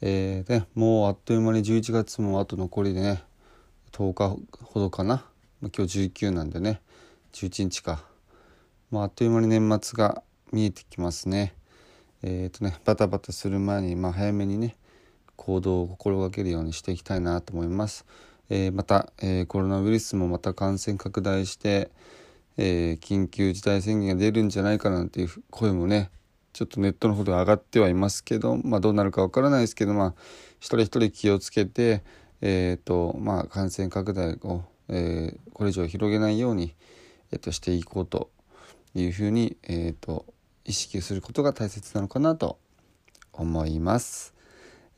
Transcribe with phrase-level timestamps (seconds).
[0.00, 3.24] えーね、もうあっという間に11月もあと残りでね
[3.90, 5.24] 10日ほどかな。
[5.60, 6.80] ま今日19なんでね
[7.32, 8.04] 11日か。
[8.90, 10.22] もうあっという間に年末が
[10.52, 11.52] 見えてきますね。
[12.22, 14.76] えっ、とねバタバタする前に、まあ、早めにね
[15.34, 18.06] 行動を心がけるようにしていきたいなと思います、
[18.50, 21.90] えーまた、えーコロナウイルスもまた感染拡大して、
[22.56, 26.10] えー緊急事態宣言が出るんじゃないかなんていう声もね
[26.52, 30.14] ちょっとネットの方で上がってはいますけど、まあ、どうなるかわからないですけど、まあ、
[30.58, 32.02] 一人一人気をつけて、
[32.40, 36.74] えーとまあ、感染拡大を、えーこれ以上広げないように、
[37.32, 38.30] えーとしていこうと
[38.94, 40.24] いうふうに、えーと
[40.64, 42.58] 意識することが大切なのかなと
[43.32, 44.34] 思います。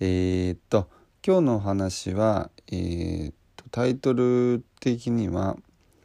[0.00, 0.88] えーと
[1.26, 5.56] 今日のお話は、えーとタイトル的には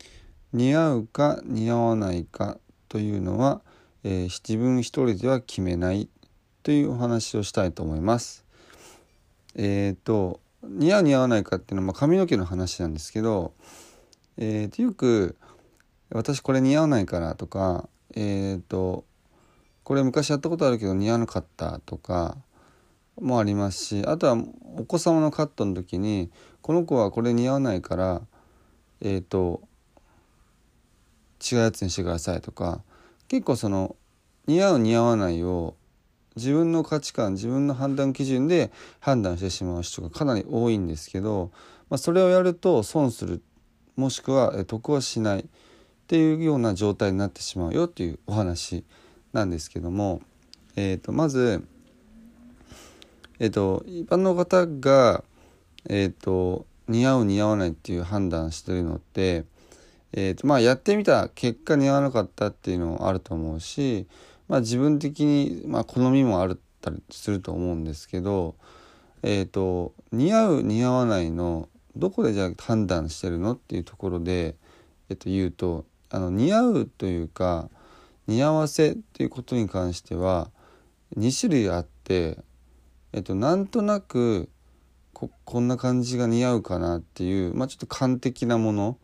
[0.54, 2.58] 「似合うか似合わないか」
[2.90, 3.62] というのは、
[4.04, 6.10] えー自分一人では決めない
[6.62, 8.46] というお話をしたいと思います。
[9.56, 13.54] えっ、と似合う似合わないかっていうのは、まあ、髪の毛の話なんですけど、
[14.38, 15.36] えーとよく
[16.12, 19.06] 「私これ似合わないから」とか「えっ、と
[19.84, 22.38] これ昔やったことあるけど似合わなかった」とか
[23.22, 24.38] もありますしあとは
[24.78, 26.30] お子様のカットの時に
[26.62, 28.22] 「この子はこれ似合わないから
[29.02, 29.62] えっ、と
[31.40, 32.84] 違うやつにしてください」とか
[33.34, 33.96] 結構その
[34.46, 35.74] 似合う似合わないを
[36.36, 41.50] 自分の価値観自分の判断基準で判断してしまう人がかなり多いんですけど、
[41.90, 43.42] まあ、それをやると損する
[43.96, 45.46] もしくは得はしないっ
[46.06, 48.86] ていうような状態になってしまうよっていうお話
[49.32, 50.22] なんですけども、
[50.76, 51.66] えー、とまず、
[53.40, 55.24] えー、と一般の方が、
[55.90, 59.46] えー、と似合う似合わないっていう判断してるのって
[60.14, 64.08] えーとまあ、やってみた結果似合わなかったっていうのもあると思うし、
[64.48, 68.56] まあ、自分的に、まあ、好みもあったりすると思うんですけど、
[69.24, 74.56] えーと似合う似合わないのどこでじゃあ判断してるのっていうところで、
[75.10, 77.70] えー、と言うとあの似合うというか
[78.28, 80.50] 似合わせっていうことに関しては
[81.18, 82.38] 2種類あって、
[83.12, 84.50] えー、となんとなく
[85.14, 88.98] ここんな感じが似合うかなっていう、まあ、ちょっと感的なもの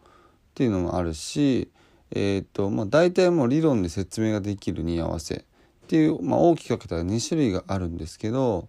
[0.60, 1.72] っていうのもあるし、
[2.12, 5.42] えーとまあ、大体もう理論で説明ができる似合わせっ
[5.88, 8.68] ていう、まあ、大きく分けたら2種類があるんですけど、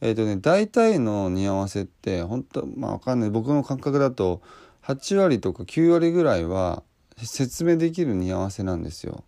[0.00, 3.30] えーとね、大体の似合わせって本当まあ分かんない。
[3.30, 4.40] 僕の感覚だと
[4.84, 6.82] 8割とか9割ぐらいは
[7.18, 9.22] 説明できる似合わせなんですよ。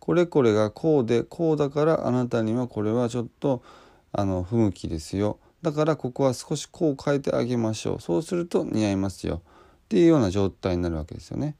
[0.00, 3.62] これこれがこうでこうだからあなたにはこれはちょっと
[4.10, 5.38] あの不向きですよ。
[5.62, 8.00] だからここは少しこう変えてあげましょう。
[8.00, 9.42] そうすると似合いますよ。
[9.90, 11.56] っていうような状態になるわけですよね。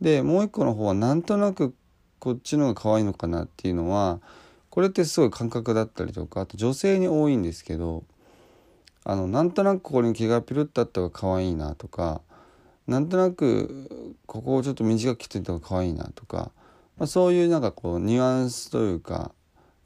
[0.00, 1.74] でもう一個の方はなんとなく
[2.18, 4.20] こっちの方が可愛いのかなっていうのは
[4.70, 8.04] これってすごい感覚だったりとかあと女性に多いんですけど
[9.04, 12.22] あのなんとなくここに毛がピルッとあった方が可愛いなとか
[12.86, 16.50] なんとなくここをちょっと短く切っていた方が可愛いなとか、
[16.96, 19.32] まあ、そういうなんかこうニュアンスというか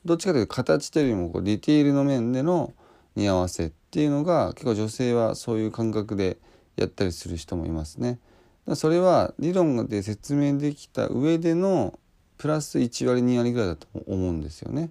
[0.05, 2.73] どっちかというと形というよりもこうディテールの面での
[3.17, 6.39] 似合わせっていうのが結構女性はそういう感覚で
[6.77, 8.19] やったりする人もいますね。
[8.75, 11.99] それは理論で説明できた上での
[12.39, 14.91] プラス1割2割ぐらいだと思うんですよね。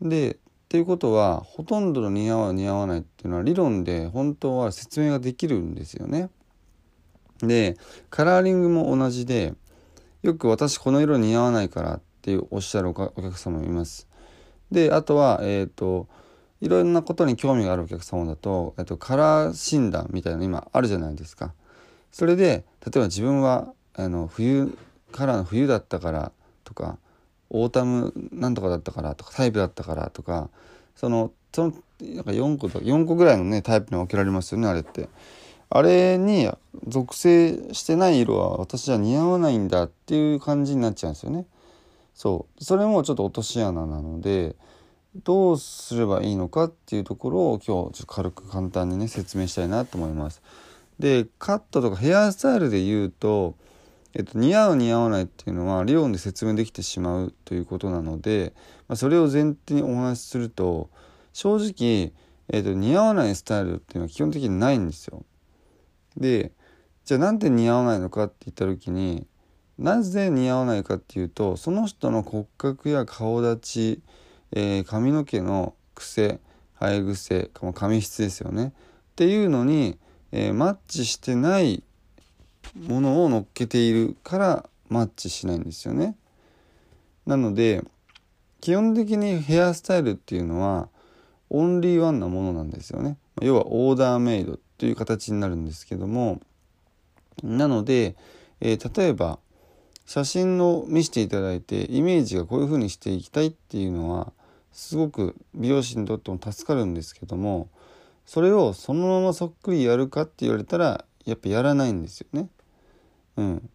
[0.00, 0.36] でっ
[0.68, 6.30] ていうことはほとんどの似合う似合わないっていうのは理論で本当は説明ができるんですよね。
[7.38, 7.76] で
[8.10, 9.54] カラーリングも同じで
[10.22, 14.06] よく私この色似合わないからっていうおっしゃるお客様もいます。
[14.70, 16.06] であとはえっ、と
[16.60, 21.54] いろんなことに興味があるお客様だと、えっと、カラー診断みたいなの今あるじゃないですか。
[22.12, 24.76] それで例えば自分はあの冬
[25.12, 26.32] カラーの冬だったから
[26.64, 26.98] とか
[27.50, 30.50] オータムなんとかだったからとかタイプだったからとか
[30.96, 35.08] そのそのなんか4個とか4個ぐらいのねタイプに分けられますよねあれって。
[35.72, 36.50] あれに
[36.88, 41.46] 属性してない色は私は似合わないんだっていう感じになっちゃうんですよね。
[42.12, 44.56] そうそれもちょっと落とし穴なので
[45.16, 50.40] どうすればいいのかっていうところを今日ちょっと軽く簡単にね説明したいなと思います。
[51.00, 53.56] でカットとかヘアスタイルで言うと、
[54.14, 58.52] えっと、似合う似合わないっていうのは理論で説明できてしまうということなので、
[58.86, 60.90] まあ、それを前提にお話しすると
[61.32, 62.12] 正直、
[62.48, 65.24] えーと、似合わないスタイルっていうのは基本的にないんですよ。
[66.16, 66.52] で
[67.04, 69.26] じゃあなんで似合わないのかって言った時に
[69.78, 74.02] なぜ似合わないかっていうとその人の骨格や顔立ち、
[74.52, 76.40] えー、髪の毛の癖
[76.80, 78.72] 生え癖髪質ですよねっ
[79.16, 79.98] ていうのに、
[80.32, 81.82] えー、マッチしてない
[82.74, 86.16] ものを乗っけているからマッチしないんですよね。
[87.26, 87.84] なので
[88.60, 90.88] 基本的にヘアスタイルっていうのは
[91.48, 93.16] オンリーワンなものなんですよね。
[93.42, 96.40] 要はオーダーメイドという形になるんですけども
[97.42, 98.16] なので、
[98.60, 99.38] えー、例えば
[100.06, 104.32] 写真を見せていただいてイメージがこういう風にしていきたいっていうのは
[104.72, 107.68] すごく美容師にとっても助かるんですけども
[108.26, 112.48] それをそのままそっくりやるかって言われたらやっぱやらないんですよね。
[113.36, 113.70] うん、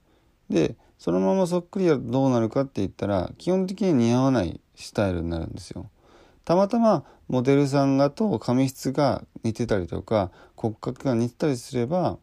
[0.50, 5.90] でそのままそっくりやるとどうなるかって言ったら基本的に似合わないスタイルになるんですよ。
[6.46, 12.18] たまたまモデルさんがと髪質が似てたりとか骨格が似てたりすれば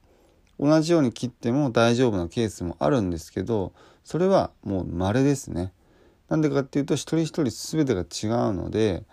[0.59, 3.73] 同じように切っても大丈夫なケースもあるんですけど
[4.05, 5.73] それはもう稀ですね。
[6.33, 9.05] なんでかっていうと一人一人全てが違うので、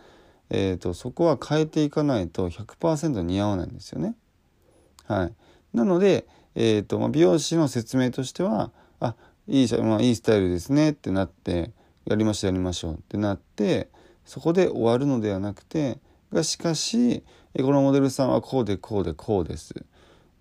[0.50, 4.16] えーと、そこは変えていかないと100%似合わないんですよね。
[5.06, 5.34] はい、
[5.74, 6.26] なので、
[6.56, 8.72] えーとまあ、美容師の説明としては
[9.02, 9.16] 「あ
[9.50, 11.74] いい,、まあ、いいスタイルですね」ってなって
[12.08, 13.90] 「やりましょうやりましょう」ってなって
[14.24, 16.00] そこで終わるのではなくて
[16.32, 17.22] がしかし
[17.58, 19.76] このモデルさんはこうでこうでこうです。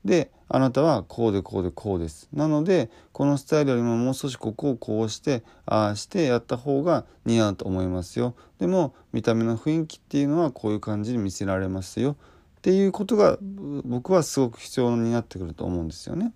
[0.09, 2.29] であなたはこうでこうでこうです。
[2.33, 8.35] なのでこのスタイルよりももう少しここをこうしてああしてやった方が似合うと思いますよ。
[8.59, 12.17] でも見た目の雰囲気っていうのはこういう感じに見せられますよ。
[12.59, 13.39] っていうことが
[13.85, 16.33] 僕はすごく必要になってくると思うんですよね。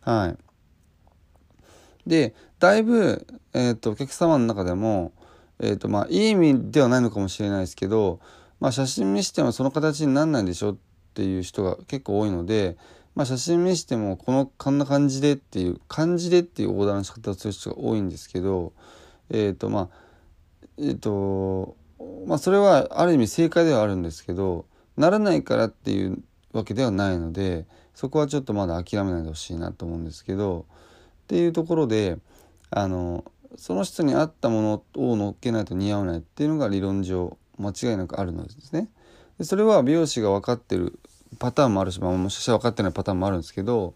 [0.00, 0.36] はい。
[2.06, 5.12] でだいぶ、えーと、お客様の中でも、
[5.58, 8.20] えーとまあ、いい意味ではないのかもしれないですけど、
[8.60, 12.76] まあ、写真見してもその形になんないでしょってていう人が結構多いので、
[13.14, 18.72] まあ、写真見してもこのこんな感じでっていう感じでっていうオーダーの仕方をする人が多いんですけど
[19.30, 19.88] えっ、ー、とまあ
[20.78, 21.76] えっ、ー、と
[22.26, 24.66] まあそれはある意味正解ではあるんですけど
[24.96, 26.22] ならないからっていう
[26.52, 30.66] わけではないのでそこはちょっとまだ諦めないでほしいなと思うんですけど
[31.24, 32.18] っていうところで
[32.70, 33.24] あの
[33.56, 38.88] その人に合ったものを乗っけないと似合わないっていうのが理論上間違いなくあるのですね。
[39.38, 40.98] でそれは美容師が分かってる
[41.38, 43.94] パターンもあるし、まあ、もしかしたら分かってないパターンもあるんですけど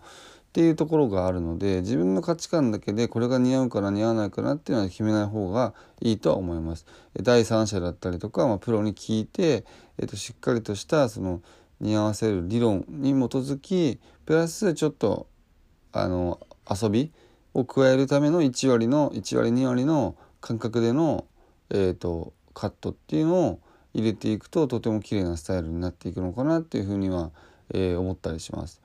[0.49, 6.87] っていうところがあるので自分の価値観だけでこれが似合うから似合わないかなっていうのは決めない方がいいとは思います。
[7.23, 9.65] 第三者だったりとか、まあ、プロに聞いて、
[9.99, 11.43] えー、としっかりとしたその
[11.81, 15.27] 似合わせる理論に基づきプラスちょっと
[15.93, 16.41] あの
[16.71, 17.13] 遊び
[17.53, 21.27] を加えるための1割の1割2割の感覚での、
[21.71, 23.61] えーとカットっていうのを
[23.97, 27.31] 入れていくととても綺麗なスタイルになっていくのかなっていうふうには、
[27.73, 28.83] えー、思ったりします。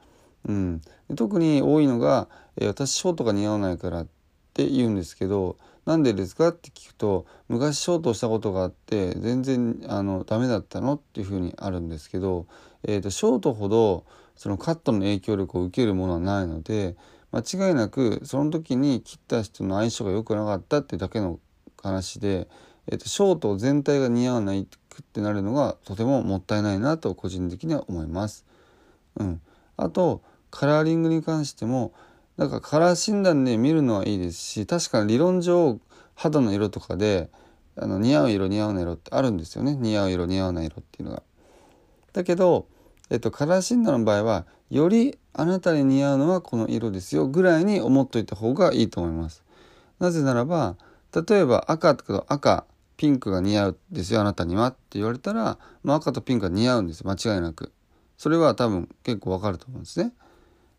[0.48, 0.82] うん、
[1.16, 4.08] 特に多いのが、えー、私ショートが似合わないからっ
[4.54, 12.48] て言うんですけどなんでですかって聞くと昔ショートしたことがあって全然あのダメだったのっていうふうにあるんですけど、
[12.84, 14.06] えーと、ショートほど
[14.36, 16.96] そのカットの影響力を受けるものはないので
[17.32, 21.40] 間違いなくその時に切った人の相性が良くなかったってだけの
[21.82, 22.48] 話で、
[22.88, 28.46] えーとショート全体が似合わないくってなるのがとてももったいないなと個人的には思います。
[29.16, 29.42] うん、
[29.78, 30.22] あと
[30.52, 31.94] カラーリングに関しても
[32.38, 35.80] なんかカラー診断で見るのはいいですし確かに理論上
[36.16, 37.30] 肌の色とかで
[37.76, 41.24] あの似合う色似合わない色ってあるんですよね似合う色似合わない色っていうのが。
[42.14, 42.68] だけど、
[43.10, 49.44] えっと、カラー診断の場合はよりあなたに似合うのはこの色ですよぐらいに思っといた方がいいと思います。
[50.00, 50.76] なぜならば
[51.14, 52.66] 例えば赤と赤
[53.02, 57.72] ピンクが似合うですよあなたにはって言われたら、まあ、赤とピンクが似合うんです間違いなく。
[58.16, 60.14] それは多分結構わかると思うんですね、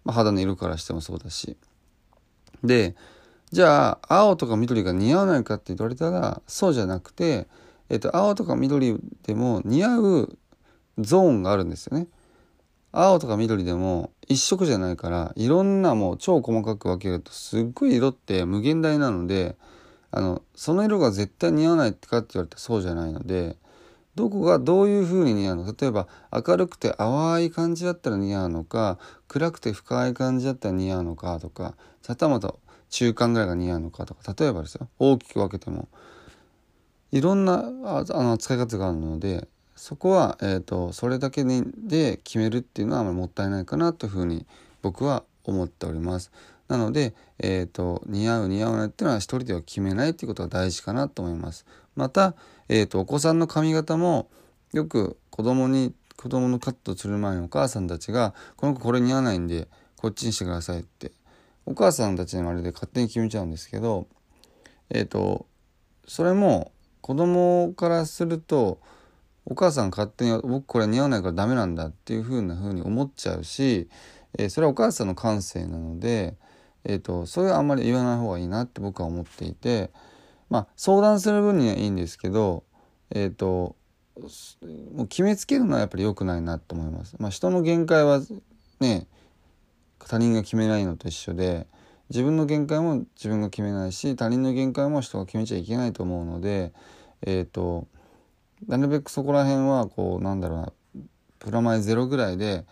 [0.04, 1.56] まあ、肌の色からしてもそうだし。
[2.62, 2.94] で
[3.50, 7.48] じゃあ青とか緑が似合わないかって言われたらそうじゃなくて、
[7.88, 10.38] えっと、青とか緑でも似合う
[10.98, 12.06] ゾーンがあるんですよね。
[12.92, 19.56] 青とか緑でも一色じゃないからいろんなもう超細かく分けるとすっごい色って無限大なので
[20.12, 23.56] あのその色が絶対似合わないかって言われたらそうじゃないので
[24.14, 25.74] どこがどういう風に似合うの？
[25.74, 31.74] 例えば明るくて淡い感じだったら似合うのか暗くて深い感じだったら似合うのかとか
[32.06, 32.54] はたまた
[32.90, 35.88] 中間ぐらいが似合うのかとか例えばですよ大きく分けても
[37.10, 44.46] いろんなあの使い方があるのでそこは、えーと、それだけで決めるっていうのはもったいないかなというふうに
[44.80, 46.30] 僕は思っております。
[46.72, 51.66] なので、えーと、似合う似合わないっていうのは一人では決めないっていうことが大事かなと思います。
[51.96, 52.34] また、
[52.70, 54.30] えーと、お子さんの髪型も
[54.72, 61.12] よく子供に子供のカットする前にお母さんたちが「この子これ似合わないんでこっちにしてください」って
[61.66, 64.06] お母さんたちのあれで勝手に決めちゃうんですけど
[64.88, 65.44] えっ、ー、と
[66.06, 68.78] それも子供からすると
[69.44, 73.90] お母さん勝手に「僕これ似合わないからダメなんだ」っていうふうな風に思っちゃうし、
[74.38, 76.36] えー、それはお母さんの感性なので、
[76.84, 79.90] えーと、それはあんまり言わない方がいいなって僕は思っていて
[80.50, 82.64] まあ相談する分にはいいんですけど
[83.10, 83.76] えっ、ー、と
[84.94, 87.16] もう決めつけるのはやっぱり良くないなと思います。
[87.18, 88.20] まあ、人の限界は
[88.80, 89.06] ね
[90.06, 91.66] 他人が決めないのと一緒で
[92.10, 96.72] 自分の限界も自分が決めないし他人の限界も人が決めちゃいけないと思うので
[97.22, 97.86] えっ、ー、と
[98.66, 100.72] なるべくそこら辺はこうなんだろうな
[101.42, 102.64] プラマイゼロぐらいで、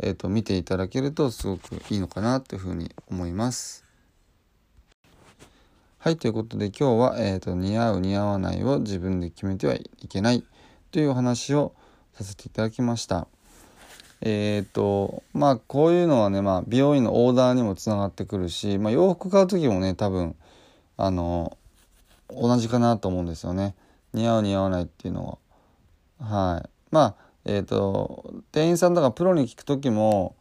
[0.00, 3.84] えーと、見ていただけるとすごくいいのかなというふうに思います。
[5.98, 10.44] はいということで今日は、えーと、似合う似合わないを自分で決めてはいけない
[10.92, 11.74] というお話を
[12.14, 13.26] させていただきました。
[14.20, 20.36] えっ、ー、とまあこういうのはね、まあ、美容院のオーダーにもつながってくるし、まあ、洋服買う時もね多分
[20.96, 21.56] あの
[22.30, 23.74] 同じかなと思うんですよね。
[24.12, 25.38] 似合う似合わないっていうの
[26.20, 30.36] ははいまあえっ、ー、と店員さんとかプロに聞く時も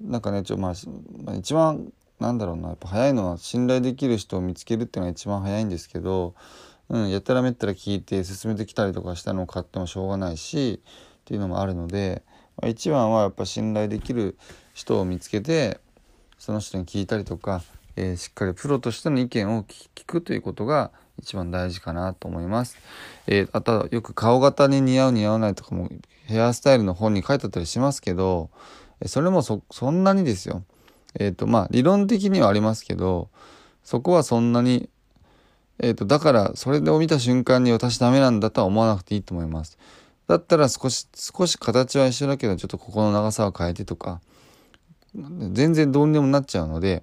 [0.00, 0.74] なんかねちょま
[1.26, 6.34] あ一番なんだろうなやっぱ早いのは信頼できる人を見つけるっていうのが一番早いんですけど、
[6.90, 12.22] うん、やたらめったら聞いて進めてきたりとかしたのを買ってもしょうがないしっていうのもあるので、
[12.60, 14.36] まあ、一番はやっぱ信頼できる
[14.74, 15.80] 人を見つけて
[16.38, 17.62] その人に聞いたりとか、
[17.96, 22.76] えー、しっかりプロとしての意見を聞くということが一番大事かなと思います。
[23.26, 25.88] えー、あとはよく顔型に似合う似合わないとかも
[26.26, 28.50] ヘアスタイルの本に書いてあったりしますけど、
[29.06, 30.64] それもそ、そんなにですよ。
[31.18, 33.28] えっ、ー、と、まあ理論的にはありますけど、
[33.84, 34.88] そこはそんなに、
[35.78, 39.78] えっ、ー、と、だからそれを見た瞬間に私ダメなんだとは思わなくていいと思います。
[40.28, 44.20] だったら少し、少し形は一緒だけど、ちょっとここの長さを変えてとか、
[45.14, 47.02] 全然どうにでもなっちゃうので、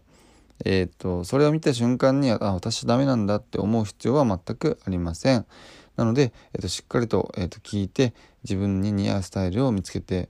[0.65, 5.45] えっ、ー、と、それを見た瞬間に、あ、私ダメなんだって思う必要は全くありません。
[5.95, 8.13] なので、えーと、しっかりと,、えーと聞いて
[8.43, 10.29] 自分に似合うスタイルを見つけて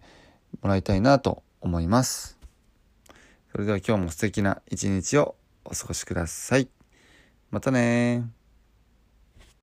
[0.62, 2.40] もらいたいなと思います。
[3.52, 6.70] それでは今日も素敵な一日をお過ごしください。
[7.52, 8.39] またね